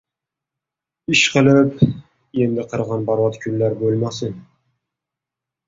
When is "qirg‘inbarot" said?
2.73-3.39